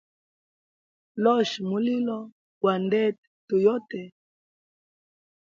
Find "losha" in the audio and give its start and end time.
1.23-1.59